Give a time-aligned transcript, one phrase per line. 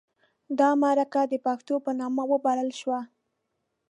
[0.57, 2.99] د مرکه د پښتو په نامه وبلله شوه.